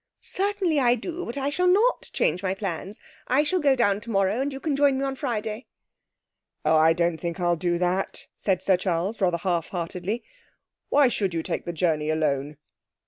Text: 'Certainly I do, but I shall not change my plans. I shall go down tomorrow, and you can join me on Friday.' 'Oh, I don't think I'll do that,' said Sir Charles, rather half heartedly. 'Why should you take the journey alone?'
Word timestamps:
'Certainly 0.21 0.79
I 0.79 0.95
do, 0.95 1.23
but 1.27 1.37
I 1.37 1.49
shall 1.49 1.67
not 1.67 2.09
change 2.11 2.41
my 2.41 2.55
plans. 2.55 2.99
I 3.27 3.43
shall 3.43 3.59
go 3.59 3.75
down 3.75 4.01
tomorrow, 4.01 4.41
and 4.41 4.51
you 4.51 4.59
can 4.59 4.75
join 4.75 4.97
me 4.97 5.03
on 5.05 5.15
Friday.' 5.15 5.67
'Oh, 6.65 6.75
I 6.75 6.91
don't 6.91 7.17
think 7.19 7.39
I'll 7.39 7.55
do 7.55 7.77
that,' 7.77 8.25
said 8.35 8.63
Sir 8.63 8.77
Charles, 8.77 9.21
rather 9.21 9.37
half 9.37 9.67
heartedly. 9.69 10.23
'Why 10.89 11.07
should 11.07 11.35
you 11.35 11.43
take 11.43 11.65
the 11.65 11.71
journey 11.71 12.09
alone?' 12.09 12.57